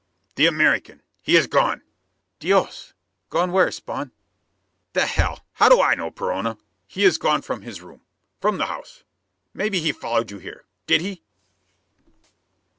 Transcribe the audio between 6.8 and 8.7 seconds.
He is gone from his room from the